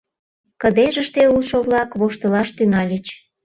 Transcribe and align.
Кыдежыште 0.61 1.23
улшо-влак 1.33 1.89
воштылаш 1.99 2.49
тӱҥальыч. 2.57 3.05